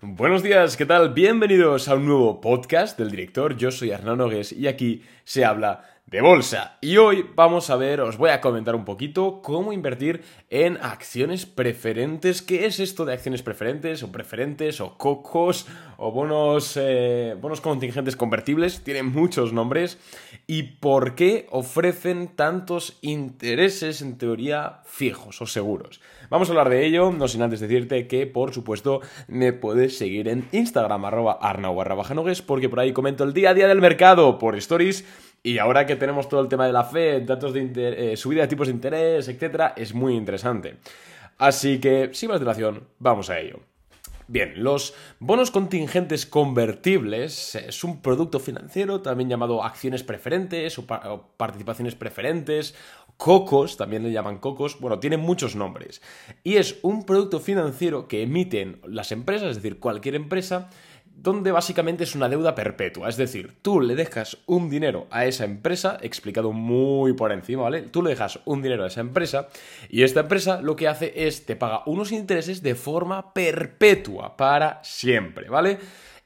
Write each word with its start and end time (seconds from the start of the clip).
Buenos 0.00 0.44
días, 0.44 0.76
¿qué 0.76 0.86
tal? 0.86 1.12
Bienvenidos 1.12 1.88
a 1.88 1.96
un 1.96 2.06
nuevo 2.06 2.40
podcast 2.40 2.96
del 2.96 3.10
director. 3.10 3.56
Yo 3.56 3.72
soy 3.72 3.90
Hernán 3.90 4.18
Nogues 4.18 4.52
y 4.52 4.68
aquí 4.68 5.02
se 5.24 5.44
habla 5.44 5.97
de 6.10 6.22
bolsa. 6.22 6.78
Y 6.80 6.96
hoy 6.96 7.26
vamos 7.34 7.68
a 7.68 7.76
ver, 7.76 8.00
os 8.00 8.16
voy 8.16 8.30
a 8.30 8.40
comentar 8.40 8.74
un 8.74 8.86
poquito 8.86 9.42
cómo 9.42 9.74
invertir 9.74 10.22
en 10.48 10.78
acciones 10.78 11.44
preferentes. 11.44 12.40
¿Qué 12.40 12.64
es 12.64 12.80
esto 12.80 13.04
de 13.04 13.12
acciones 13.12 13.42
preferentes 13.42 14.02
o 14.02 14.10
preferentes 14.10 14.80
o 14.80 14.96
cocos 14.96 15.66
o 15.98 16.10
bonos, 16.10 16.78
eh, 16.80 17.36
bonos 17.38 17.60
contingentes 17.60 18.16
convertibles? 18.16 18.82
Tienen 18.82 19.12
muchos 19.12 19.52
nombres. 19.52 19.98
¿Y 20.46 20.62
por 20.62 21.14
qué 21.14 21.46
ofrecen 21.50 22.28
tantos 22.28 22.98
intereses 23.02 24.00
en 24.00 24.16
teoría 24.16 24.80
fijos 24.86 25.42
o 25.42 25.46
seguros? 25.46 26.00
Vamos 26.30 26.48
a 26.48 26.52
hablar 26.52 26.70
de 26.70 26.86
ello, 26.86 27.12
no 27.12 27.28
sin 27.28 27.42
antes 27.42 27.60
decirte 27.60 28.06
que, 28.06 28.26
por 28.26 28.54
supuesto, 28.54 29.02
me 29.28 29.52
puedes 29.52 29.98
seguir 29.98 30.28
en 30.28 30.48
Instagram, 30.52 31.04
arroba 31.04 31.38
porque 32.46 32.68
por 32.68 32.80
ahí 32.80 32.92
comento 32.94 33.24
el 33.24 33.34
día 33.34 33.50
a 33.50 33.54
día 33.54 33.68
del 33.68 33.80
mercado 33.80 34.38
por 34.38 34.56
stories 34.56 35.04
y 35.42 35.58
ahora 35.58 35.86
que 35.86 35.96
tenemos 35.96 36.28
todo 36.28 36.40
el 36.40 36.48
tema 36.48 36.66
de 36.66 36.72
la 36.72 36.84
fe, 36.84 37.20
datos 37.20 37.52
de 37.52 38.12
eh, 38.12 38.16
subida 38.16 38.42
de 38.42 38.48
tipos 38.48 38.68
de 38.68 38.74
interés, 38.74 39.28
etc., 39.28 39.72
es 39.76 39.94
muy 39.94 40.14
interesante. 40.14 40.76
Así 41.38 41.78
que, 41.78 42.10
sin 42.12 42.30
más 42.30 42.40
dilación, 42.40 42.88
vamos 42.98 43.30
a 43.30 43.38
ello. 43.38 43.60
Bien, 44.30 44.62
los 44.62 44.92
bonos 45.20 45.50
contingentes 45.50 46.26
convertibles 46.26 47.54
es 47.54 47.82
un 47.82 48.02
producto 48.02 48.40
financiero 48.40 49.00
también 49.00 49.30
llamado 49.30 49.64
acciones 49.64 50.02
preferentes 50.02 50.78
o, 50.78 50.82
o, 50.82 51.28
participaciones 51.38 51.94
preferentes, 51.94 52.74
cocos, 53.16 53.78
también 53.78 54.02
le 54.02 54.12
llaman 54.12 54.36
cocos, 54.36 54.80
bueno, 54.80 54.98
tiene 54.98 55.16
muchos 55.16 55.56
nombres. 55.56 56.02
Y 56.44 56.56
es 56.56 56.78
un 56.82 57.06
producto 57.06 57.40
financiero 57.40 58.06
que 58.06 58.22
emiten 58.22 58.82
las 58.86 59.12
empresas, 59.12 59.48
es 59.48 59.56
decir, 59.56 59.78
cualquier 59.78 60.14
empresa, 60.14 60.68
donde 61.20 61.50
básicamente 61.50 62.04
es 62.04 62.14
una 62.14 62.28
deuda 62.28 62.54
perpetua. 62.54 63.08
Es 63.08 63.16
decir, 63.16 63.56
tú 63.60 63.80
le 63.80 63.96
dejas 63.96 64.38
un 64.46 64.70
dinero 64.70 65.08
a 65.10 65.24
esa 65.24 65.44
empresa, 65.44 65.98
explicado 66.00 66.52
muy 66.52 67.12
por 67.12 67.32
encima, 67.32 67.62
¿vale? 67.62 67.82
Tú 67.82 68.02
le 68.02 68.10
dejas 68.10 68.38
un 68.44 68.62
dinero 68.62 68.84
a 68.84 68.86
esa 68.86 69.00
empresa 69.00 69.48
y 69.88 70.04
esta 70.04 70.20
empresa 70.20 70.62
lo 70.62 70.76
que 70.76 70.86
hace 70.86 71.26
es 71.26 71.44
te 71.44 71.56
paga 71.56 71.82
unos 71.86 72.12
intereses 72.12 72.62
de 72.62 72.74
forma 72.74 73.34
perpetua, 73.34 74.36
para 74.36 74.80
siempre, 74.84 75.48
¿vale? 75.48 75.78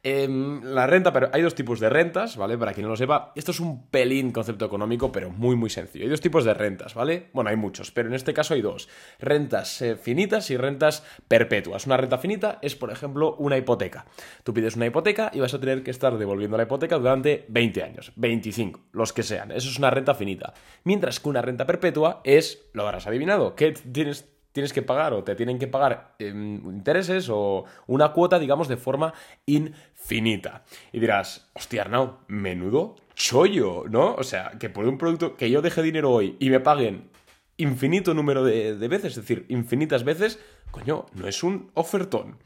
Em, 0.04 0.64
la 0.64 0.88
renta, 0.88 1.12
pero 1.12 1.30
hay 1.32 1.42
dos 1.42 1.54
tipos 1.54 1.78
de 1.78 1.88
rentas, 1.88 2.36
¿vale? 2.36 2.58
Para 2.58 2.72
quien 2.72 2.82
no 2.82 2.90
lo 2.90 2.96
sepa, 2.96 3.30
esto 3.36 3.52
es 3.52 3.60
un 3.60 3.86
pelín 3.86 4.32
concepto 4.32 4.64
económico, 4.64 5.12
pero 5.12 5.30
muy, 5.30 5.54
muy 5.54 5.70
sencillo. 5.70 6.04
Hay 6.04 6.10
dos 6.10 6.20
tipos 6.20 6.44
de 6.44 6.52
rentas, 6.54 6.94
¿vale? 6.94 7.28
Bueno, 7.32 7.50
hay 7.50 7.56
muchos, 7.56 7.92
pero 7.92 8.08
en 8.08 8.14
este 8.14 8.34
caso 8.34 8.54
hay 8.54 8.62
dos. 8.62 8.88
Rentas 9.20 9.80
eh, 9.80 9.94
finitas 9.94 10.50
y 10.50 10.56
rentas 10.56 11.04
perpetuas. 11.28 11.86
Una 11.86 11.96
renta 11.96 12.18
finita 12.18 12.58
es, 12.62 12.74
por 12.74 12.90
ejemplo, 12.90 13.36
una 13.36 13.56
hipoteca. 13.56 14.04
Tú 14.42 14.52
pides 14.52 14.74
una 14.74 14.86
hipoteca 14.86 15.30
y 15.32 15.38
vas 15.38 15.54
a 15.54 15.60
tener 15.60 15.84
que 15.84 15.92
estar 15.92 16.18
devolviendo 16.18 16.56
la 16.56 16.64
hipoteca 16.64 16.98
durante 16.98 17.44
20 17.48 17.82
años, 17.84 18.12
25, 18.16 18.80
los 18.90 19.12
que 19.12 19.22
sean. 19.22 19.52
Eso 19.52 19.68
es 19.68 19.78
una 19.78 19.90
renta 19.90 20.14
finita. 20.14 20.52
Mientras 20.82 21.20
que 21.20 21.28
una 21.28 21.42
renta 21.42 21.64
perpetua 21.64 22.22
es, 22.24 22.70
lo 22.72 22.82
habrás 22.82 23.06
adivinado, 23.06 23.54
que 23.54 23.70
tienes 23.70 24.32
tienes 24.52 24.72
que 24.72 24.82
pagar 24.82 25.12
o 25.12 25.24
te 25.24 25.34
tienen 25.34 25.58
que 25.58 25.66
pagar 25.66 26.14
em, 26.18 26.56
intereses 26.66 27.28
o 27.30 27.64
una 27.86 28.12
cuota, 28.12 28.38
digamos, 28.38 28.68
de 28.68 28.76
forma 28.76 29.12
infinita. 29.46 30.64
Y 30.92 31.00
dirás, 31.00 31.50
hostia, 31.54 31.82
Arnau, 31.82 32.18
menudo 32.28 32.96
chollo, 33.14 33.84
¿no? 33.88 34.14
O 34.14 34.24
sea, 34.24 34.52
que 34.58 34.70
por 34.70 34.86
un 34.86 34.98
producto 34.98 35.36
que 35.36 35.50
yo 35.50 35.62
deje 35.62 35.82
dinero 35.82 36.10
hoy 36.10 36.36
y 36.38 36.50
me 36.50 36.60
paguen 36.60 37.10
infinito 37.56 38.14
número 38.14 38.44
de, 38.44 38.76
de 38.76 38.88
veces, 38.88 39.12
es 39.12 39.16
decir, 39.16 39.46
infinitas 39.48 40.04
veces, 40.04 40.38
coño, 40.70 41.06
no 41.14 41.28
es 41.28 41.42
un 41.42 41.70
ofertón. 41.74 42.38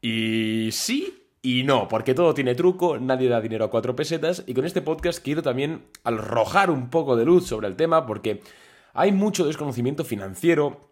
Y 0.00 0.70
sí, 0.72 1.28
y 1.42 1.62
no, 1.62 1.88
porque 1.88 2.14
todo 2.14 2.34
tiene 2.34 2.54
truco, 2.54 2.98
nadie 2.98 3.28
da 3.28 3.40
dinero 3.40 3.64
a 3.64 3.70
cuatro 3.70 3.94
pesetas 3.94 4.42
y 4.46 4.54
con 4.54 4.64
este 4.64 4.82
podcast 4.82 5.22
quiero 5.22 5.42
también 5.42 5.84
arrojar 6.04 6.70
un 6.70 6.90
poco 6.90 7.16
de 7.16 7.24
luz 7.24 7.46
sobre 7.46 7.68
el 7.68 7.76
tema 7.76 8.06
porque 8.06 8.42
hay 8.92 9.12
mucho 9.12 9.46
desconocimiento 9.46 10.04
financiero 10.04 10.87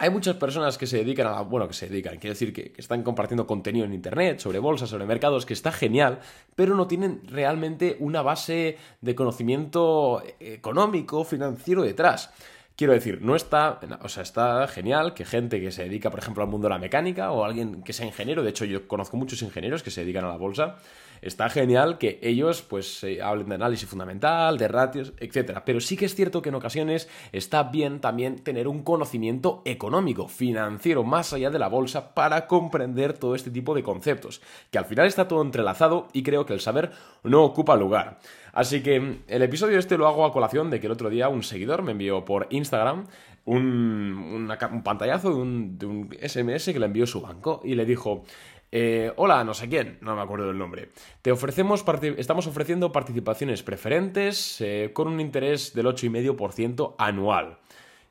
hay 0.00 0.10
muchas 0.10 0.36
personas 0.36 0.78
que 0.78 0.86
se 0.86 0.98
dedican 0.98 1.26
a, 1.26 1.40
bueno, 1.40 1.66
que 1.66 1.74
se 1.74 1.88
dedican, 1.88 2.18
quiere 2.18 2.34
decir 2.34 2.52
que, 2.52 2.72
están 2.76 3.02
compartiendo 3.02 3.46
contenido 3.46 3.84
en 3.84 3.92
Internet 3.92 4.38
sobre 4.38 4.60
bolsas, 4.60 4.90
sobre 4.90 5.06
mercados, 5.06 5.44
que 5.44 5.54
está 5.54 5.72
genial, 5.72 6.20
pero 6.54 6.76
no 6.76 6.86
tienen 6.86 7.22
realmente 7.26 7.96
una 7.98 8.22
base 8.22 8.78
de 9.00 9.14
conocimiento 9.16 10.22
económico, 10.38 11.24
financiero 11.24 11.82
detrás. 11.82 12.30
Quiero 12.78 12.92
decir, 12.92 13.20
no 13.22 13.34
está, 13.34 13.80
o 14.02 14.08
sea, 14.08 14.22
está 14.22 14.68
genial 14.68 15.12
que 15.12 15.24
gente 15.24 15.60
que 15.60 15.72
se 15.72 15.82
dedica, 15.82 16.10
por 16.10 16.20
ejemplo, 16.20 16.44
al 16.44 16.48
mundo 16.48 16.68
de 16.68 16.74
la 16.74 16.78
mecánica 16.78 17.32
o 17.32 17.44
alguien 17.44 17.82
que 17.82 17.92
sea 17.92 18.06
ingeniero, 18.06 18.44
de 18.44 18.50
hecho 18.50 18.64
yo 18.64 18.86
conozco 18.86 19.16
muchos 19.16 19.42
ingenieros 19.42 19.82
que 19.82 19.90
se 19.90 20.02
dedican 20.02 20.24
a 20.24 20.28
la 20.28 20.36
bolsa, 20.36 20.76
está 21.20 21.48
genial 21.48 21.98
que 21.98 22.20
ellos 22.22 22.62
pues 22.62 23.02
eh, 23.02 23.20
hablen 23.20 23.48
de 23.48 23.56
análisis 23.56 23.88
fundamental, 23.88 24.58
de 24.58 24.68
ratios, 24.68 25.12
etc. 25.18 25.60
Pero 25.66 25.80
sí 25.80 25.96
que 25.96 26.04
es 26.04 26.14
cierto 26.14 26.40
que 26.40 26.50
en 26.50 26.54
ocasiones 26.54 27.08
está 27.32 27.64
bien 27.64 28.00
también 28.00 28.36
tener 28.44 28.68
un 28.68 28.84
conocimiento 28.84 29.60
económico, 29.64 30.28
financiero, 30.28 31.02
más 31.02 31.32
allá 31.32 31.50
de 31.50 31.58
la 31.58 31.66
bolsa 31.66 32.14
para 32.14 32.46
comprender 32.46 33.12
todo 33.12 33.34
este 33.34 33.50
tipo 33.50 33.74
de 33.74 33.82
conceptos, 33.82 34.40
que 34.70 34.78
al 34.78 34.84
final 34.84 35.08
está 35.08 35.26
todo 35.26 35.42
entrelazado 35.42 36.06
y 36.12 36.22
creo 36.22 36.46
que 36.46 36.54
el 36.54 36.60
saber 36.60 36.92
no 37.24 37.42
ocupa 37.42 37.74
lugar. 37.74 38.20
Así 38.58 38.82
que 38.82 39.20
el 39.28 39.42
episodio 39.42 39.78
este 39.78 39.96
lo 39.96 40.08
hago 40.08 40.26
a 40.26 40.32
colación 40.32 40.68
de 40.68 40.80
que 40.80 40.86
el 40.86 40.92
otro 40.92 41.10
día 41.10 41.28
un 41.28 41.44
seguidor 41.44 41.82
me 41.82 41.92
envió 41.92 42.24
por 42.24 42.48
Instagram 42.50 43.06
un, 43.44 44.52
pantallazo 44.82 45.28
de 45.28 45.36
un, 45.36 45.78
de 45.78 45.86
un 45.86 46.08
SMS 46.20 46.72
que 46.72 46.80
le 46.80 46.86
envió 46.86 47.06
su 47.06 47.20
banco 47.20 47.60
y 47.62 47.76
le 47.76 47.84
dijo, 47.84 48.24
eh, 48.72 49.12
hola, 49.14 49.44
no 49.44 49.54
sé 49.54 49.68
quién, 49.68 49.98
no 50.00 50.16
me 50.16 50.22
acuerdo 50.22 50.48
del 50.48 50.58
nombre. 50.58 50.88
Te 51.22 51.30
ofrecemos, 51.30 51.84
estamos 52.16 52.48
ofreciendo 52.48 52.90
participaciones 52.90 53.62
preferentes 53.62 54.60
eh, 54.60 54.90
con 54.92 55.06
un 55.06 55.20
interés 55.20 55.72
del 55.72 55.86
8,5% 55.86 56.96
anual. 56.98 57.58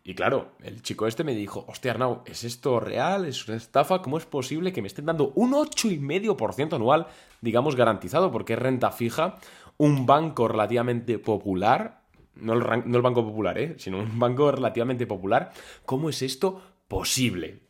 Y 0.07 0.15
claro, 0.15 0.51
el 0.63 0.81
chico 0.81 1.05
este 1.05 1.25
me 1.25 1.35
dijo, 1.35 1.65
hostia 1.67 1.91
Arnau, 1.91 2.23
¿es 2.25 2.45
esto 2.45 2.79
real? 2.79 3.25
¿Es 3.25 3.45
una 3.49 3.57
estafa? 3.57 4.01
¿Cómo 4.01 4.17
es 4.17 4.25
posible 4.25 4.71
que 4.71 4.81
me 4.81 4.87
estén 4.87 5.07
dando 5.07 5.33
un 5.35 5.51
8,5% 5.51 6.73
anual, 6.77 7.07
digamos, 7.41 7.75
garantizado? 7.75 8.31
Porque 8.31 8.53
es 8.53 8.59
renta 8.59 8.91
fija, 8.91 9.35
un 9.77 10.05
banco 10.05 10.47
relativamente 10.47 11.19
popular, 11.19 12.01
no 12.35 12.53
el, 12.53 13.01
Banco 13.01 13.25
Popular, 13.25 13.57
¿eh? 13.57 13.75
sino 13.77 13.99
un 13.99 14.19
banco 14.19 14.51
relativamente 14.51 15.07
popular. 15.07 15.51
¿Cómo 15.85 16.09
es 16.09 16.21
esto 16.21 16.61
posible? 16.87 17.67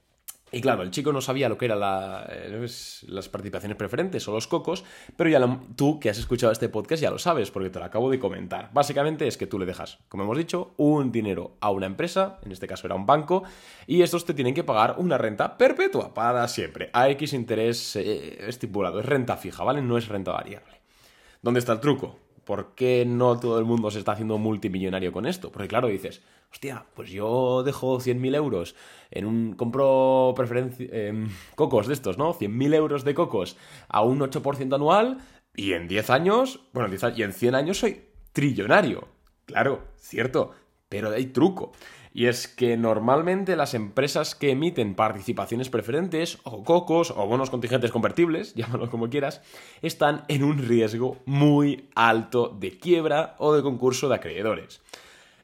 Y 0.49 0.61
claro, 0.61 0.83
el 0.83 0.91
chico 0.91 1.11
no 1.11 1.19
sabía 1.19 1.49
lo 1.49 1.57
que 1.57 1.65
eran 1.65 1.79
eh, 2.29 2.67
las 3.07 3.27
participaciones 3.27 3.77
preferentes 3.77 4.25
o 4.29 4.31
los 4.31 4.47
cocos, 4.47 4.85
pero 5.17 5.29
ya 5.29 5.59
tú 5.75 5.99
que 5.99 6.09
has 6.09 6.17
escuchado 6.17 6.53
este 6.53 6.69
podcast 6.69 7.01
ya 7.01 7.11
lo 7.11 7.19
sabes, 7.19 7.51
porque 7.51 7.69
te 7.69 7.79
lo 7.79 7.85
acabo 7.85 8.09
de 8.09 8.17
comentar. 8.17 8.69
Básicamente 8.71 9.27
es 9.27 9.35
que 9.35 9.45
tú 9.45 9.59
le 9.59 9.65
dejas, 9.65 9.99
como 10.07 10.23
hemos 10.23 10.37
dicho, 10.37 10.73
un 10.77 11.11
dinero 11.11 11.57
a 11.59 11.71
una 11.71 11.85
empresa, 11.85 12.39
en 12.45 12.53
este 12.53 12.65
caso 12.65 12.87
era 12.87 12.95
un 12.95 13.05
banco, 13.05 13.43
y 13.87 14.03
estos 14.03 14.23
te 14.23 14.33
tienen 14.33 14.53
que 14.53 14.63
pagar 14.63 14.95
una 14.99 15.17
renta 15.17 15.57
perpetua 15.57 16.13
para 16.13 16.47
siempre, 16.47 16.89
a 16.93 17.09
X 17.09 17.33
interés 17.33 17.97
eh, 17.97 18.47
estipulado. 18.47 19.01
Es 19.01 19.05
renta 19.05 19.35
fija, 19.35 19.65
¿vale? 19.65 19.81
No 19.81 19.97
es 19.97 20.07
renta 20.07 20.31
variable. 20.31 20.76
¿Dónde 21.47 21.61
está 21.61 21.71
el 21.71 21.79
truco? 21.79 22.19
¿Por 22.43 22.75
qué 22.75 23.05
no 23.07 23.39
todo 23.39 23.57
el 23.57 23.63
mundo 23.63 23.89
se 23.89 23.99
está 23.99 24.11
haciendo 24.11 24.37
multimillonario 24.37 25.13
con 25.13 25.25
esto? 25.25 25.49
Porque 25.49 25.69
claro, 25.69 25.87
dices, 25.87 26.21
hostia, 26.51 26.85
pues 26.93 27.09
yo 27.09 27.63
dejo 27.63 28.01
100.000 28.01 28.35
euros 28.35 28.75
en 29.11 29.25
un... 29.25 29.53
compro 29.53 30.33
preferencia... 30.35 30.85
Em, 30.91 31.29
cocos 31.55 31.87
de 31.87 31.93
estos, 31.93 32.17
¿no? 32.17 32.33
100.000 32.33 32.73
euros 32.75 33.05
de 33.05 33.13
cocos 33.13 33.55
a 33.87 34.01
un 34.01 34.19
8% 34.19 34.75
anual 34.75 35.19
y 35.55 35.71
en 35.71 35.87
10 35.87 36.09
años, 36.09 36.67
bueno, 36.73 36.93
y 37.15 37.23
en 37.23 37.31
100 37.31 37.55
años 37.55 37.77
soy 37.77 38.01
trillonario. 38.33 39.07
Claro, 39.45 39.85
cierto, 39.95 40.51
pero 40.89 41.11
hay 41.11 41.27
truco. 41.27 41.71
Y 42.17 42.25
es 42.25 42.47
que 42.47 42.77
normalmente 42.77 43.55
las 43.55 43.75
empresas 43.75 44.33
que 44.33 44.49
emiten 44.49 44.95
participaciones 44.95 45.69
preferentes, 45.69 46.39
o 46.45 46.63
cocos, 46.63 47.11
o 47.11 47.27
bonos 47.27 47.51
contingentes 47.51 47.91
convertibles, 47.91 48.55
llámalo 48.55 48.89
como 48.89 49.07
quieras, 49.07 49.43
están 49.83 50.25
en 50.27 50.43
un 50.43 50.57
riesgo 50.57 51.17
muy 51.25 51.89
alto 51.93 52.57
de 52.59 52.79
quiebra 52.79 53.35
o 53.37 53.53
de 53.53 53.61
concurso 53.61 54.09
de 54.09 54.15
acreedores. 54.15 54.81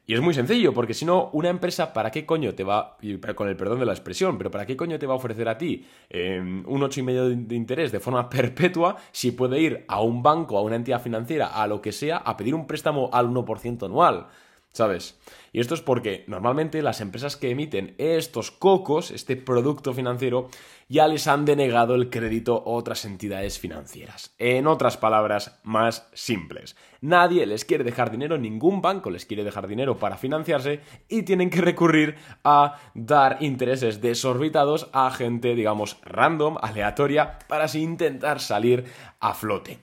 Y 0.04 0.14
es 0.14 0.20
muy 0.20 0.34
sencillo, 0.34 0.74
porque 0.74 0.94
si 0.94 1.04
no, 1.04 1.30
una 1.32 1.48
empresa, 1.48 1.92
¿para 1.92 2.10
qué 2.10 2.26
coño 2.26 2.56
te 2.56 2.64
va, 2.64 2.98
con 3.36 3.48
el 3.48 3.56
perdón 3.56 3.78
de 3.78 3.86
la 3.86 3.92
expresión, 3.92 4.36
pero 4.36 4.50
¿para 4.50 4.66
qué 4.66 4.76
coño 4.76 4.98
te 4.98 5.06
va 5.06 5.14
a 5.14 5.18
ofrecer 5.18 5.48
a 5.48 5.56
ti 5.56 5.86
eh, 6.10 6.40
un 6.40 6.80
8,5% 6.80 7.46
de 7.46 7.54
interés 7.54 7.92
de 7.92 8.00
forma 8.00 8.28
perpetua 8.28 8.96
si 9.12 9.30
puede 9.30 9.60
ir 9.60 9.84
a 9.86 10.02
un 10.02 10.24
banco, 10.24 10.58
a 10.58 10.62
una 10.62 10.74
entidad 10.74 11.00
financiera, 11.00 11.46
a 11.46 11.68
lo 11.68 11.80
que 11.80 11.92
sea, 11.92 12.16
a 12.16 12.36
pedir 12.36 12.52
un 12.52 12.66
préstamo 12.66 13.10
al 13.12 13.28
1% 13.28 13.84
anual? 13.84 14.26
¿Sabes? 14.74 15.16
Y 15.52 15.60
esto 15.60 15.74
es 15.74 15.80
porque 15.80 16.24
normalmente 16.26 16.82
las 16.82 17.00
empresas 17.00 17.36
que 17.36 17.50
emiten 17.50 17.94
estos 17.96 18.50
cocos, 18.50 19.12
este 19.12 19.36
producto 19.36 19.94
financiero, 19.94 20.48
ya 20.88 21.06
les 21.06 21.28
han 21.28 21.44
denegado 21.44 21.94
el 21.94 22.10
crédito 22.10 22.56
a 22.56 22.70
otras 22.70 23.04
entidades 23.04 23.60
financieras. 23.60 24.34
En 24.38 24.66
otras 24.66 24.96
palabras, 24.96 25.60
más 25.62 26.08
simples. 26.12 26.76
Nadie 27.00 27.46
les 27.46 27.64
quiere 27.64 27.84
dejar 27.84 28.10
dinero, 28.10 28.36
ningún 28.36 28.82
banco 28.82 29.10
les 29.10 29.26
quiere 29.26 29.44
dejar 29.44 29.68
dinero 29.68 29.96
para 29.96 30.16
financiarse 30.16 30.80
y 31.08 31.22
tienen 31.22 31.50
que 31.50 31.60
recurrir 31.60 32.16
a 32.42 32.76
dar 32.94 33.38
intereses 33.40 34.00
desorbitados 34.00 34.90
a 34.92 35.08
gente, 35.12 35.54
digamos, 35.54 35.98
random, 36.02 36.56
aleatoria, 36.60 37.38
para 37.46 37.64
así 37.64 37.80
intentar 37.80 38.40
salir 38.40 38.84
a 39.20 39.34
flote. 39.34 39.78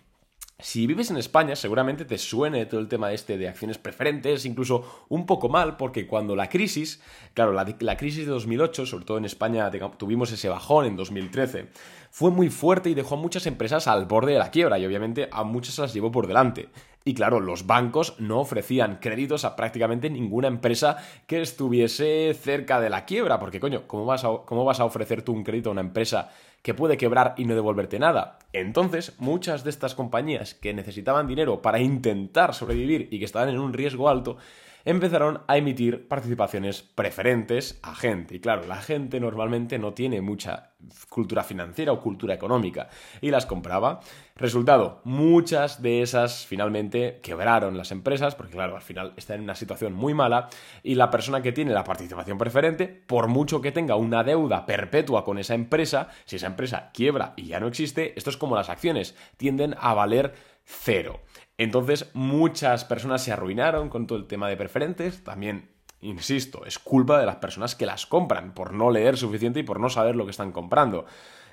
Si 0.62 0.86
vives 0.86 1.10
en 1.10 1.18
España, 1.18 1.56
seguramente 1.56 2.06
te 2.06 2.20
suene 2.20 2.68
todo 2.68 2.80
el 2.80 2.88
tema 2.88 3.12
este 3.12 3.38
de 3.38 3.50
acciones 3.50 3.80
preferentes, 3.80 4.46
incluso 4.46 5.06
un 5.10 5.26
poco 5.26 5.50
mal, 5.50 5.76
porque 5.76 6.06
cuando 6.06 6.36
la 6.36 6.50
crisis, 6.50 7.02
claro, 7.34 7.52
la, 7.52 7.98
crisis 7.98 8.26
de 8.26 8.32
2008, 8.32 8.86
sobre 8.86 9.06
todo 9.06 9.18
en 9.18 9.26
España 9.26 9.72
tuvimos 9.98 10.32
ese 10.32 10.50
bajón 10.50 10.86
en 10.86 10.96
2013, 10.96 11.70
fue 12.12 12.30
muy 12.30 12.50
fuerte 12.50 12.92
y 12.92 12.94
dejó 12.94 13.16
a 13.16 13.18
muchas 13.18 13.48
empresas 13.48 13.88
al 13.88 14.06
borde 14.06 14.34
de 14.34 14.40
la 14.40 14.52
quiebra 14.52 14.78
y 14.78 14.86
obviamente 14.86 15.30
a 15.32 15.44
muchas 15.44 15.80
las 15.80 15.94
llevó 15.94 16.12
por 16.12 16.28
delante. 16.28 16.70
Y 17.04 17.16
claro, 17.16 17.40
los 17.40 17.66
bancos 17.66 18.16
no 18.20 18.40
ofrecían 18.40 18.98
créditos 18.98 19.44
a 19.44 19.56
prácticamente 19.56 20.10
ninguna 20.10 20.48
empresa 20.48 20.98
que 21.26 21.42
estuviese 21.42 22.34
cerca 22.34 22.80
de 22.80 22.92
la 22.92 23.06
quiebra, 23.06 23.40
porque 23.40 23.60
coño, 23.60 23.88
¿cómo 23.88 24.06
vas 24.06 24.24
a, 24.24 24.30
cómo 24.46 24.66
vas 24.66 24.80
a 24.80 24.86
ofrecer 24.86 25.24
tú 25.24 25.34
un 25.34 25.44
crédito 25.44 25.70
a 25.70 25.74
una 25.74 25.82
empresa 25.82 26.30
que 26.62 26.74
puede 26.74 26.98
quebrar 26.98 27.34
y 27.38 27.46
no 27.46 27.56
devolverte 27.56 28.00
nada. 28.00 28.38
Entonces, 28.54 29.16
muchas 29.18 29.64
de 29.64 29.70
estas 29.70 29.96
compañías 29.96 30.54
que 30.54 30.74
necesitaban 30.74 31.28
dinero 31.28 31.62
para 31.62 31.80
intentar 31.80 32.54
sobrevivir 32.54 33.08
y 33.12 33.20
que 33.20 33.26
estaban 33.26 33.50
en 33.50 33.60
un 33.60 33.74
riesgo 33.74 34.10
alto, 34.10 34.38
empezaron 34.86 35.42
a 35.48 35.58
emitir 35.58 36.08
participaciones 36.08 36.82
preferentes 36.82 37.80
a 37.84 37.96
gente. 37.96 38.36
Y 38.36 38.40
claro, 38.40 38.66
la 38.68 38.82
gente 38.82 39.20
normalmente 39.20 39.80
no 39.80 39.94
tiene 39.94 40.22
mucha 40.22 40.72
cultura 41.10 41.44
financiera 41.44 41.92
o 41.92 42.02
cultura 42.02 42.34
económica 42.34 42.90
y 43.22 43.30
las 43.30 43.46
compraba. 43.46 44.00
Resultado, 44.36 45.02
muchas 45.04 45.82
de 45.82 46.02
esas 46.02 46.46
finalmente 46.46 47.20
quebraron 47.22 47.78
las 47.78 47.92
empresas 47.92 48.36
porque 48.36 48.54
claro, 48.54 48.76
al 48.76 48.82
final 48.82 49.14
están 49.16 49.38
en 49.38 49.44
una 49.44 49.56
situación 49.56 49.94
muy 49.94 50.14
mala 50.14 50.50
y 50.82 50.96
la 50.96 51.12
persona 51.12 51.42
que 51.42 51.52
tiene 51.52 51.72
la 51.72 51.84
participación 51.84 52.38
preferente, 52.38 52.88
por 52.88 53.28
mucho 53.28 53.62
que 53.62 53.72
tenga 53.72 53.96
una 53.96 54.24
deuda 54.24 54.66
perpetua 54.66 55.24
con 55.24 55.38
esa 55.38 55.54
empresa, 55.54 56.10
si 56.26 56.38
esa 56.38 56.48
empresa 56.48 56.90
quiebra 56.94 57.34
y 57.36 57.48
ya 57.48 57.60
no 57.60 57.68
existe, 57.68 58.14
esto 58.18 58.30
es 58.30 58.38
como 58.38 58.56
las 58.56 58.70
acciones, 58.70 59.16
tienden 59.38 59.76
a 59.80 59.94
valer 59.94 60.34
cero. 60.72 61.20
Entonces 61.58 62.10
muchas 62.14 62.86
personas 62.86 63.24
se 63.24 63.32
arruinaron 63.32 63.90
con 63.90 64.08
todo 64.08 64.18
el 64.18 64.28
tema 64.28 64.50
de 64.50 64.58
preferentes, 64.58 65.24
también 65.24 65.70
insisto, 66.02 66.66
es 66.66 66.80
culpa 66.80 67.20
de 67.20 67.26
las 67.26 67.38
personas 67.38 67.76
que 67.76 67.86
las 67.86 68.06
compran 68.06 68.54
por 68.54 68.74
no 68.74 68.90
leer 68.90 69.18
suficiente 69.18 69.60
y 69.60 69.64
por 69.64 69.80
no 69.80 69.90
saber 69.90 70.16
lo 70.16 70.26
que 70.26 70.32
están 70.32 70.52
comprando. 70.52 71.06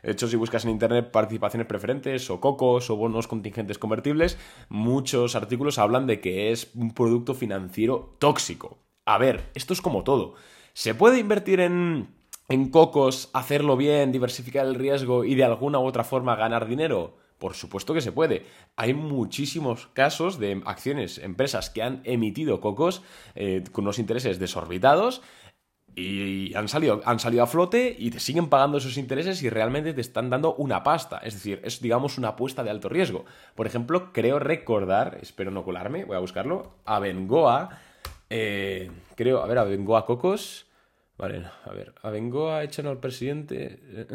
De 0.03 0.13
hecho, 0.13 0.29
si 0.29 0.37
buscas 0.37 0.65
en 0.65 0.71
internet 0.71 1.11
participaciones 1.11 1.67
preferentes 1.67 2.31
o 2.31 2.41
cocos 2.41 2.89
o 2.89 2.97
bonos 2.97 3.27
contingentes 3.27 3.79
convertibles, 3.79 4.39
muchos 4.69 5.35
artículos 5.35 5.79
hablan 5.79 6.07
de 6.07 6.21
que 6.21 6.53
es 6.53 6.71
un 6.75 6.93
producto 6.93 7.35
financiero 7.35 8.17
tóxico. 8.19 8.79
A 9.05 9.19
ver, 9.19 9.51
esto 9.55 9.73
es 9.73 9.83
como 9.83 10.05
todo. 10.05 10.35
¿Se 10.73 10.95
puede 10.95 11.19
invertir 11.19 11.61
en, 11.61 12.15
en 12.49 12.71
cocos, 12.71 13.31
hacerlo 13.33 13.77
bien, 13.77 14.13
diversificar 14.13 14.67
el 14.67 14.77
riesgo 14.77 15.25
y 15.25 15.35
de 15.35 15.45
alguna 15.45 15.81
u 15.81 15.85
otra 15.85 16.05
forma 16.05 16.37
ganar 16.37 16.69
dinero? 16.69 17.17
Por 17.39 17.55
supuesto 17.55 17.95
que 17.95 18.01
se 18.01 18.13
puede. 18.13 18.47
Hay 18.77 18.95
muchísimos 18.95 19.89
casos 19.93 20.39
de 20.39 20.61
acciones, 20.67 21.19
empresas 21.19 21.71
que 21.71 21.83
han 21.83 22.01
emitido 22.05 22.61
cocos 22.61 23.03
eh, 23.35 23.63
con 23.73 23.85
unos 23.85 23.99
intereses 23.99 24.39
desorbitados 24.39 25.23
y 25.95 26.55
han 26.55 26.69
salido, 26.69 27.01
han 27.05 27.19
salido 27.19 27.43
a 27.43 27.47
flote 27.47 27.95
y 27.99 28.11
te 28.11 28.21
siguen 28.21 28.49
pagando 28.49 28.79
esos 28.79 28.97
intereses 28.99 29.43
y 29.43 29.51
realmente 29.51 29.95
te 29.95 30.01
están 30.01 30.31
dando 30.31 30.55
una 30.55 30.83
pasta. 30.83 31.19
Es 31.19 31.35
decir, 31.35 31.61
es 31.65 31.81
digamos 31.81 32.19
una 32.19 32.29
apuesta 32.29 32.63
de 32.63 32.71
alto 32.71 32.89
riesgo. 32.89 33.25
Por 33.55 33.67
ejemplo, 33.67 34.13
creo 34.13 34.39
recordar, 34.39 35.19
espero 35.23 35.51
no 35.51 35.65
colarme, 35.65 36.05
voy 36.05 36.17
a 36.17 36.21
buscarlo, 36.21 36.75
Abengoa, 36.85 37.81
eh, 38.31 38.91
creo, 39.17 39.43
a 39.43 39.47
ver, 39.47 39.59
Abengoa 39.59 40.07
Cocos, 40.07 40.67
vale, 41.17 41.45
a 41.65 41.73
ver, 41.73 41.95
Abengoa 42.03 42.63
echan 42.63 42.87
al 42.87 42.99
presidente... 42.99 43.81
Eh, 43.83 44.07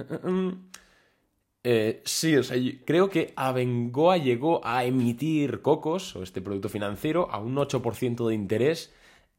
eh, 1.64 2.02
sí, 2.06 2.36
o 2.36 2.44
sea, 2.44 2.58
creo 2.86 3.10
que 3.10 3.34
Abengoa 3.38 4.18
llegó 4.18 4.62
a 4.66 4.84
emitir 4.84 5.62
cocos, 5.62 6.16
o 6.16 6.24
este 6.24 6.42
producto 6.42 6.68
financiero, 6.70 7.30
a 7.32 7.40
un 7.40 7.56
8% 7.56 8.28
de 8.28 8.36
interés 8.36 8.94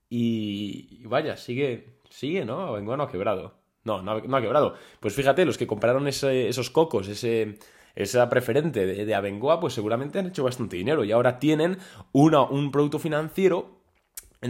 y, 0.08 1.04
vaya, 1.06 1.36
sigue, 1.36 1.98
sigue, 2.08 2.44
¿no? 2.44 2.60
Abengoa 2.60 2.96
no 2.96 3.02
ha 3.04 3.10
quebrado. 3.10 3.54
No, 3.84 4.00
no 4.00 4.36
ha, 4.36 4.40
quebrado. 4.40 4.74
Pues 5.00 5.14
fíjate, 5.14 5.44
los 5.44 5.58
que 5.58 5.66
compraron 5.66 6.08
esos 6.08 6.70
cocos, 6.70 7.08
ese, 7.08 7.58
esa 7.94 8.30
preferente 8.30 8.86
de, 8.86 9.04
de, 9.04 9.14
Abengoa, 9.14 9.60
pues 9.60 9.74
seguramente 9.74 10.18
han 10.18 10.26
hecho 10.28 10.44
bastante 10.44 10.76
dinero 10.76 11.04
y 11.04 11.12
ahora 11.12 11.38
tienen 11.38 11.78
un 12.12 12.70
producto 12.70 12.98
financiero 12.98 13.83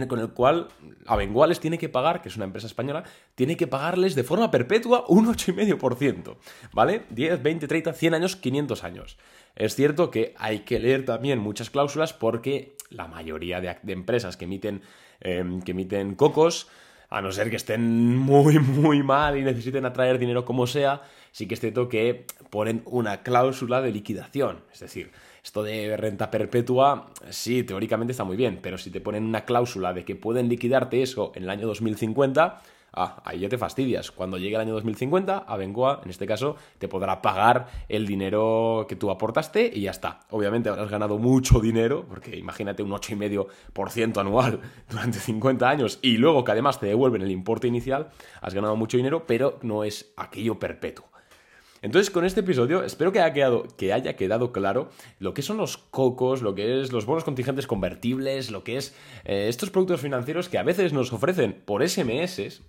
con 0.07 0.19
el 0.19 0.29
cual 0.29 0.67
les 1.47 1.59
tiene 1.59 1.77
que 1.77 1.89
pagar, 1.89 2.21
que 2.21 2.29
es 2.29 2.35
una 2.35 2.45
empresa 2.45 2.67
española, 2.67 3.03
tiene 3.35 3.55
que 3.55 3.67
pagarles 3.67 4.15
de 4.15 4.23
forma 4.23 4.51
perpetua 4.51 5.05
un 5.07 5.27
8,5%, 5.27 6.35
¿vale? 6.73 7.03
10, 7.09 7.41
20, 7.41 7.67
30, 7.67 7.93
100 7.93 8.13
años, 8.13 8.35
500 8.35 8.83
años. 8.83 9.17
Es 9.55 9.75
cierto 9.75 10.11
que 10.11 10.33
hay 10.37 10.59
que 10.59 10.79
leer 10.79 11.05
también 11.05 11.39
muchas 11.39 11.69
cláusulas 11.69 12.13
porque 12.13 12.75
la 12.89 13.07
mayoría 13.07 13.61
de, 13.61 13.77
empresas 13.87 14.37
que 14.37 14.45
emiten, 14.45 14.81
em, 15.21 15.61
que 15.61 15.71
emiten 15.71 16.15
cocos, 16.15 16.67
a 17.09 17.21
no 17.21 17.31
ser 17.31 17.49
que 17.49 17.55
estén 17.55 18.17
muy, 18.17 18.59
muy 18.59 19.03
mal 19.03 19.37
y 19.37 19.43
necesiten 19.43 19.85
atraer 19.85 20.19
dinero 20.19 20.43
como 20.43 20.67
sea, 20.67 21.03
sí 21.31 21.47
que 21.47 21.53
es 21.53 21.59
cierto 21.59 21.87
que 21.87 22.25
ponen 22.49 22.81
una 22.85 23.23
cláusula 23.23 23.81
de 23.81 23.91
liquidación. 23.91 24.63
Es 24.73 24.79
decir, 24.79 25.11
esto 25.45 25.61
de 25.61 25.95
renta 25.95 26.31
perpetua, 26.31 27.11
sí, 27.29 27.63
teóricamente 27.63 28.11
está 28.13 28.23
muy 28.23 28.35
bien, 28.35 28.57
pero 28.63 28.79
si 28.79 28.89
te 28.89 28.99
ponen 28.99 29.23
una 29.23 29.45
cláusula 29.45 29.93
de 29.93 30.03
que 30.03 30.15
pueden 30.15 30.49
liquidarte 30.49 31.03
eso 31.03 31.31
en 31.35 31.43
el 31.43 31.51
año 31.51 31.67
2050, 31.67 32.61
ah, 32.93 33.21
ahí 33.23 33.41
ya 33.41 33.47
te 33.47 33.59
fastidias. 33.59 34.09
Cuando 34.09 34.39
llegue 34.39 34.55
el 34.55 34.61
año 34.61 34.73
2050, 34.73 35.37
Abengoa, 35.37 36.01
en 36.03 36.09
este 36.09 36.25
caso, 36.25 36.55
te 36.79 36.87
podrá 36.87 37.21
pagar 37.21 37.67
el 37.87 38.07
dinero 38.07 38.87
que 38.89 38.95
tú 38.95 39.11
aportaste 39.11 39.69
y 39.71 39.81
ya 39.81 39.91
está. 39.91 40.21
Obviamente 40.31 40.69
habrás 40.69 40.89
ganado 40.89 41.19
mucho 41.19 41.59
dinero, 41.59 42.07
porque 42.09 42.35
imagínate 42.35 42.81
un 42.81 42.89
8,5% 42.89 44.17
anual 44.17 44.61
durante 44.89 45.19
50 45.19 45.69
años 45.69 45.99
y 46.01 46.17
luego 46.17 46.43
que 46.43 46.53
además 46.53 46.79
te 46.79 46.87
devuelven 46.87 47.21
el 47.21 47.29
importe 47.29 47.67
inicial, 47.67 48.09
has 48.41 48.55
ganado 48.55 48.75
mucho 48.75 48.97
dinero, 48.97 49.27
pero 49.27 49.59
no 49.61 49.83
es 49.83 50.11
aquello 50.17 50.57
perpetuo. 50.57 51.14
Entonces, 51.85 52.09
con 52.09 52.25
este 52.25 52.39
episodio 52.39 52.81
espero 52.81 53.11
que 53.11 53.19
haya 53.19 53.31
quedado, 53.31 53.67
que 53.77 53.93
haya 53.93 54.15
quedado 54.15 54.51
claro 54.51 54.89
lo 55.19 55.35
que 55.35 55.43
son 55.43 55.57
los 55.57 55.77
cocos, 55.77 56.41
lo 56.41 56.55
que 56.55 56.81
es 56.81 56.91
los 56.91 57.05
bonos 57.05 57.23
contingentes 57.23 57.67
convertibles, 57.67 58.49
lo 58.49 58.63
que 58.63 58.77
es 58.77 58.95
eh, 59.23 59.45
estos 59.49 59.69
productos 59.69 60.01
financieros 60.01 60.49
que 60.49 60.57
a 60.57 60.63
veces 60.63 60.93
nos 60.93 61.13
ofrecen 61.13 61.61
por 61.63 61.87
SMS, 61.87 62.63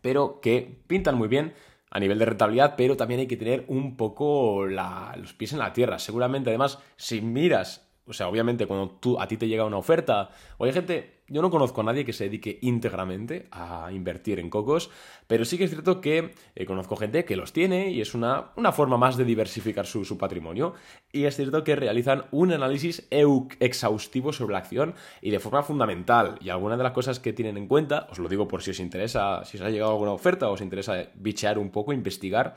pero 0.00 0.40
que 0.40 0.80
pintan 0.86 1.18
muy 1.18 1.28
bien 1.28 1.52
a 1.90 2.00
nivel 2.00 2.18
de 2.18 2.24
rentabilidad, 2.24 2.76
pero 2.78 2.96
también 2.96 3.20
hay 3.20 3.26
que 3.26 3.36
tener 3.36 3.66
un 3.68 3.98
poco 3.98 4.64
los 4.64 5.34
pies 5.34 5.52
en 5.52 5.58
la 5.58 5.74
tierra. 5.74 5.98
Seguramente, 5.98 6.48
además, 6.48 6.78
si 6.96 7.20
miras, 7.20 7.85
o 8.06 8.12
sea, 8.12 8.28
obviamente 8.28 8.66
cuando 8.66 8.90
tú, 8.90 9.20
a 9.20 9.26
ti 9.26 9.36
te 9.36 9.48
llega 9.48 9.64
una 9.64 9.78
oferta, 9.78 10.30
o 10.58 10.64
hay 10.64 10.72
gente 10.72 11.16
yo 11.28 11.42
no 11.42 11.50
conozco 11.50 11.80
a 11.80 11.84
nadie 11.84 12.04
que 12.04 12.12
se 12.12 12.24
dedique 12.24 12.58
íntegramente 12.62 13.48
a 13.50 13.90
invertir 13.90 14.38
en 14.38 14.48
cocos, 14.48 14.90
pero 15.26 15.44
sí 15.44 15.58
que 15.58 15.64
es 15.64 15.70
cierto 15.70 16.00
que 16.00 16.34
eh, 16.54 16.66
conozco 16.66 16.96
gente 16.96 17.24
que 17.24 17.34
los 17.34 17.52
tiene 17.52 17.90
y 17.90 18.00
es 18.00 18.14
una, 18.14 18.52
una 18.56 18.70
forma 18.70 18.96
más 18.96 19.16
de 19.16 19.24
diversificar 19.24 19.86
su, 19.86 20.04
su, 20.04 20.18
patrimonio. 20.18 20.74
Y 21.12 21.24
es 21.24 21.34
cierto 21.34 21.64
que 21.64 21.74
realizan 21.74 22.26
un 22.30 22.52
análisis 22.52 23.08
exhaustivo 23.10 24.32
sobre 24.32 24.52
la 24.52 24.58
acción 24.58 24.94
y 25.20 25.30
de 25.30 25.40
forma 25.40 25.64
fundamental. 25.64 26.38
Y 26.40 26.50
algunas 26.50 26.78
de 26.78 26.84
las 26.84 26.92
cosas 26.92 27.18
que 27.18 27.32
tienen 27.32 27.56
en 27.56 27.66
cuenta, 27.66 28.06
os 28.10 28.20
lo 28.20 28.28
digo 28.28 28.46
por 28.46 28.62
si 28.62 28.70
os 28.70 28.78
interesa, 28.78 29.44
si 29.44 29.56
os 29.56 29.64
ha 29.64 29.70
llegado 29.70 29.90
alguna 29.92 30.12
oferta 30.12 30.48
o 30.48 30.52
os 30.52 30.60
interesa 30.60 31.08
bichear 31.16 31.58
un 31.58 31.70
poco, 31.70 31.92
investigar. 31.92 32.56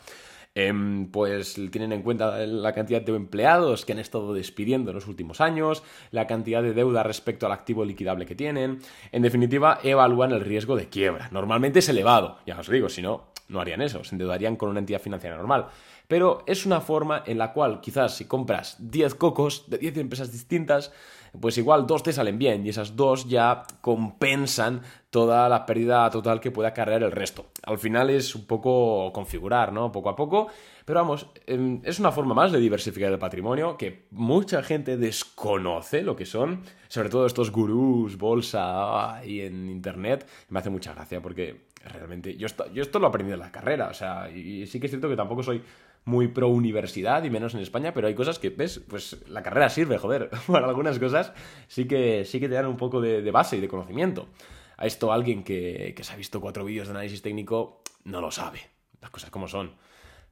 Em, 0.55 1.11
pues 1.11 1.55
tienen 1.71 1.93
en 1.93 2.01
cuenta 2.01 2.45
la 2.45 2.73
cantidad 2.73 3.01
de 3.01 3.15
empleados 3.15 3.85
que 3.85 3.93
han 3.93 3.99
estado 3.99 4.33
despidiendo 4.33 4.89
en 4.91 4.95
los 4.95 5.07
últimos 5.07 5.41
años, 5.41 5.83
la 6.11 6.27
cantidad 6.27 6.63
de 6.63 6.73
deuda 6.73 7.03
respecto 7.03 7.45
al 7.45 7.51
activo 7.51 7.85
liquidable 7.85 8.25
que 8.25 8.35
tienen. 8.35 8.79
En 9.11 9.21
definitiva, 9.21 9.79
evalúan 9.83 10.31
el 10.31 10.41
riesgo 10.41 10.75
de 10.75 10.89
quiebra. 10.89 11.29
Normalmente 11.31 11.79
es 11.79 11.89
elevado, 11.89 12.39
ya 12.45 12.59
os 12.59 12.67
digo, 12.67 12.89
si 12.89 13.01
no, 13.01 13.27
no 13.47 13.61
harían 13.61 13.81
eso, 13.81 14.03
se 14.03 14.15
endeudarían 14.15 14.55
con 14.55 14.69
una 14.69 14.79
entidad 14.79 15.01
financiera 15.01 15.37
normal. 15.37 15.67
Pero 16.09 16.41
es 16.47 16.65
una 16.65 16.81
forma 16.81 17.21
en 17.27 17.37
la 17.37 17.53
cual 17.53 17.81
quizás 17.81 18.15
si 18.15 18.25
compras 18.25 18.77
10 18.79 19.13
cocos 19.13 19.69
de 19.69 19.77
10 19.77 19.97
empresas 19.97 20.31
distintas, 20.31 20.91
pues 21.39 21.55
igual 21.59 21.85
dos 21.85 22.01
te 22.01 22.11
salen 22.11 22.39
bien 22.39 22.65
y 22.65 22.69
esas 22.69 22.95
dos 22.95 23.29
ya 23.29 23.61
compensan 23.81 24.81
toda 25.11 25.47
la 25.49 25.67
pérdida 25.67 26.09
total 26.09 26.39
que 26.39 26.49
pueda 26.49 26.69
acarrear 26.69 27.03
el 27.03 27.11
resto. 27.11 27.45
Al 27.61 27.77
final 27.77 28.09
es 28.09 28.33
un 28.33 28.47
poco 28.47 29.13
configurar, 29.13 29.71
¿no? 29.71 29.91
Poco 29.91 30.09
a 30.09 30.15
poco, 30.15 30.47
Pero 30.89 31.01
vamos, 31.01 31.27
em, 31.45 31.81
es 31.83 31.99
una 31.99 32.11
forma 32.11 32.33
más 32.33 32.51
de 32.51 32.59
diversificar 32.59 33.11
el 33.11 33.19
patrimonio 33.19 33.77
que 33.77 34.07
mucha 34.09 34.63
gente 34.63 34.97
desconoce 34.97 36.01
lo 36.01 36.15
que 36.15 36.25
son, 36.25 36.63
sobre 36.87 37.09
todo 37.09 37.27
estos 37.27 37.51
gurús, 37.51 38.17
bolsa 38.17 39.21
y 39.23 39.41
en 39.41 39.69
internet. 39.69 40.27
Me 40.49 40.57
hace 40.57 40.71
mucha 40.71 40.95
gracia 40.95 41.21
porque 41.21 41.67
realmente 41.85 42.35
yo 42.37 42.47
esto, 42.47 42.65
yo 42.73 42.81
esto 42.81 42.97
lo 42.97 43.05
aprendí 43.05 43.31
en 43.31 43.37
la 43.37 43.51
carrera, 43.51 43.89
o 43.89 43.93
sea, 43.93 44.31
y 44.31 44.65
sí 44.65 44.79
que 44.79 44.87
es 44.87 44.91
cierto 44.91 45.07
que 45.07 45.15
tampoco 45.15 45.43
soy 45.43 45.61
muy 46.05 46.27
pro 46.27 46.47
universidad 46.47 47.23
y 47.23 47.29
menos 47.29 47.53
en 47.53 47.59
España, 47.59 47.93
pero 47.93 48.07
hay 48.07 48.15
cosas 48.15 48.39
que, 48.39 48.49
¿ves? 48.49 48.79
Pues 48.79 49.29
la 49.29 49.43
carrera 49.43 49.69
sirve, 49.69 49.99
joder. 49.99 50.31
Para 50.47 50.65
algunas 50.65 50.97
cosas 50.97 51.33
sí 51.67 51.87
que, 51.87 52.25
sí 52.25 52.39
que 52.39 52.49
te 52.49 52.55
dan 52.55 52.65
un 52.65 52.77
poco 52.77 52.99
de, 52.99 53.21
de 53.21 53.29
base 53.29 53.57
y 53.57 53.59
de 53.59 53.67
conocimiento. 53.67 54.29
A 54.75 54.87
esto 54.87 55.13
alguien 55.13 55.43
que, 55.43 55.93
que 55.95 56.03
se 56.03 56.13
ha 56.13 56.15
visto 56.15 56.41
cuatro 56.41 56.65
vídeos 56.65 56.87
de 56.87 56.93
análisis 56.93 57.21
técnico 57.21 57.83
no 58.05 58.21
lo 58.21 58.31
sabe. 58.31 58.61
Las 58.99 59.11
cosas 59.11 59.29
como 59.29 59.47
son. 59.47 59.73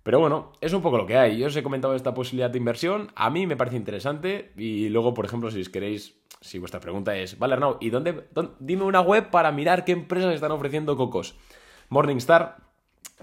Pero 0.08 0.22
bueno, 0.22 0.54
es 0.62 0.72
un 0.72 0.82
poco 0.82 0.98
lo 0.98 1.06
que 1.06 1.18
hay. 1.18 1.38
Yo 1.38 1.48
os 1.48 1.56
he 1.58 1.64
comentado 1.64 1.94
esta 1.94 2.14
posibilidad 2.14 2.50
de 2.50 2.58
inversión, 2.58 3.12
a 3.14 3.30
mí 3.30 3.46
me 3.46 3.58
parece 3.58 3.76
interesante 3.76 4.54
y 4.56 4.88
luego, 4.88 5.14
por 5.14 5.26
ejemplo, 5.26 5.52
si 5.52 5.62
queréis, 5.66 6.16
si 6.40 6.60
vuestra 6.60 6.80
pregunta 6.80 7.18
es, 7.18 7.38
vale 7.38 7.56
Arnau, 7.56 7.76
¿y 7.82 7.90
dónde, 7.90 8.24
dime 8.58 8.84
una 8.84 9.02
web 9.02 9.30
para 9.30 9.52
mirar 9.52 9.84
qué 9.84 9.92
empresas 9.92 10.34
están 10.34 10.54
ofreciendo 10.54 10.96
cocos? 10.96 11.36
Morningstar, 11.90 12.56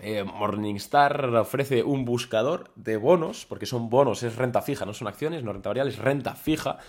eh, 0.02 0.24
Morningstar 0.24 1.24
ofrece 1.36 1.82
un 1.82 2.04
buscador 2.04 2.70
de 2.74 2.98
bonos, 2.98 3.46
porque 3.46 3.64
son 3.64 3.88
bonos, 3.88 4.22
es 4.22 4.36
renta 4.36 4.60
fija, 4.60 4.84
no 4.84 4.92
son 4.92 5.08
acciones, 5.08 5.42
no 5.42 5.54
renta 5.54 5.70
variable, 5.70 5.90
es 5.90 5.98
renta 5.98 6.34
fija. 6.34 6.80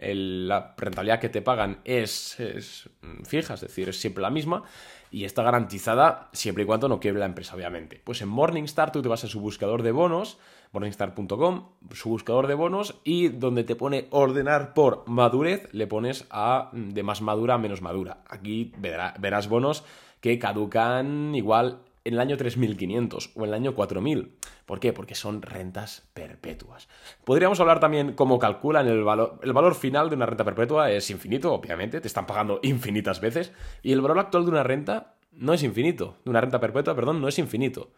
La 0.00 0.74
rentabilidad 0.76 1.20
que 1.20 1.28
te 1.28 1.42
pagan 1.42 1.80
es, 1.84 2.40
es, 2.40 2.88
fija, 3.24 3.54
es 3.54 3.60
decir, 3.60 3.88
es 3.88 4.00
siempre 4.00 4.22
la 4.22 4.30
misma 4.30 4.62
y 5.10 5.24
está 5.24 5.42
garantizada 5.42 6.28
siempre 6.32 6.64
y 6.64 6.66
cuando 6.66 6.88
no 6.88 7.00
quiebre 7.00 7.20
la 7.20 7.26
empresa, 7.26 7.56
obviamente. 7.56 8.00
Pues 8.02 8.22
en 8.22 8.28
Morningstar 8.28 8.92
tú 8.92 9.02
te 9.02 9.08
vas 9.08 9.24
a 9.24 9.28
su 9.28 9.40
buscador 9.40 9.82
de 9.82 9.92
bonos, 9.92 10.38
morningstar.com, 10.72 11.68
su 11.92 12.08
buscador 12.08 12.46
de 12.46 12.54
bonos 12.54 13.00
y 13.04 13.28
donde 13.28 13.64
te 13.64 13.76
pone 13.76 14.06
ordenar 14.10 14.72
por 14.72 15.08
madurez, 15.08 15.68
le 15.72 15.86
pones 15.86 16.26
a 16.30 16.70
de 16.72 17.02
más 17.02 17.22
madura 17.22 17.54
a 17.54 17.58
menos 17.58 17.82
madura. 17.82 18.22
Aquí 18.28 18.72
verás 18.78 19.48
bonos 19.48 19.84
que 20.20 20.38
caducan 20.38 21.34
igual 21.34 21.80
en 22.04 22.14
el 22.14 22.20
año 22.20 22.36
3500 22.36 23.32
o 23.34 23.40
en 23.40 23.48
el 23.48 23.54
año 23.54 23.74
4000. 23.74 24.36
¿Por 24.66 24.80
qué? 24.80 24.92
Porque 24.92 25.14
son 25.14 25.42
rentas 25.42 26.08
perpetuas. 26.14 26.88
Podríamos 27.24 27.60
hablar 27.60 27.80
también 27.80 28.12
cómo 28.14 28.38
calculan 28.38 28.86
el 28.88 29.02
valor. 29.02 29.38
El 29.42 29.52
valor 29.52 29.74
final 29.74 30.08
de 30.08 30.16
una 30.16 30.26
renta 30.26 30.44
perpetua 30.44 30.90
es 30.90 31.10
infinito, 31.10 31.52
obviamente, 31.52 32.00
te 32.00 32.08
están 32.08 32.26
pagando 32.26 32.60
infinitas 32.62 33.20
veces. 33.20 33.52
Y 33.82 33.92
el 33.92 34.00
valor 34.00 34.18
actual 34.18 34.44
de 34.44 34.50
una 34.50 34.62
renta 34.62 35.16
no 35.32 35.52
es 35.52 35.62
infinito. 35.62 36.16
De 36.24 36.30
una 36.30 36.40
renta 36.40 36.60
perpetua, 36.60 36.94
perdón, 36.94 37.20
no 37.20 37.28
es 37.28 37.38
infinito. 37.38 37.92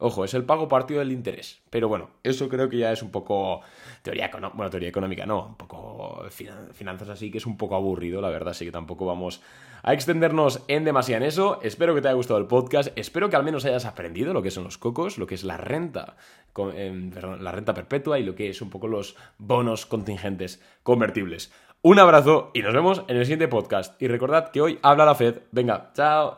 Ojo, 0.00 0.24
es 0.24 0.32
el 0.34 0.44
pago 0.44 0.68
partido 0.68 1.00
del 1.00 1.10
interés. 1.10 1.60
Pero 1.70 1.88
bueno, 1.88 2.10
eso 2.22 2.48
creo 2.48 2.68
que 2.68 2.78
ya 2.78 2.92
es 2.92 3.02
un 3.02 3.10
poco 3.10 3.62
teoría, 4.02 4.30
bueno, 4.54 4.70
teoría 4.70 4.88
económica, 4.88 5.26
no, 5.26 5.46
un 5.46 5.56
poco 5.56 5.77
finanzas 6.30 7.08
así, 7.08 7.30
que 7.30 7.38
es 7.38 7.46
un 7.46 7.56
poco 7.56 7.76
aburrido, 7.76 8.20
la 8.20 8.28
verdad, 8.28 8.50
así 8.50 8.64
que 8.64 8.72
tampoco 8.72 9.06
vamos 9.06 9.42
a 9.82 9.92
extendernos 9.94 10.62
en 10.68 10.84
demasiado 10.84 11.22
en 11.22 11.28
eso. 11.28 11.60
Espero 11.62 11.94
que 11.94 12.00
te 12.00 12.08
haya 12.08 12.14
gustado 12.14 12.38
el 12.38 12.46
podcast, 12.46 12.90
espero 12.96 13.30
que 13.30 13.36
al 13.36 13.44
menos 13.44 13.64
hayas 13.64 13.84
aprendido 13.84 14.32
lo 14.32 14.42
que 14.42 14.50
son 14.50 14.64
los 14.64 14.78
cocos, 14.78 15.18
lo 15.18 15.26
que 15.26 15.34
es 15.34 15.44
la 15.44 15.56
renta, 15.56 16.16
em, 16.74 17.10
la 17.40 17.52
renta 17.52 17.74
perpetua 17.74 18.18
y 18.18 18.24
lo 18.24 18.34
que 18.34 18.48
es 18.48 18.62
un 18.62 18.70
poco 18.70 18.88
los 18.88 19.16
bonos 19.38 19.86
contingentes 19.86 20.62
convertibles. 20.82 21.52
Un 21.80 22.00
abrazo 22.00 22.50
y 22.54 22.62
nos 22.62 22.74
vemos 22.74 23.04
en 23.06 23.16
el 23.16 23.24
siguiente 23.24 23.46
podcast. 23.46 24.00
Y 24.02 24.08
recordad 24.08 24.50
que 24.50 24.60
hoy 24.60 24.78
habla 24.82 25.04
la 25.04 25.14
Fed. 25.14 25.42
Venga, 25.52 25.92
chao. 25.94 26.36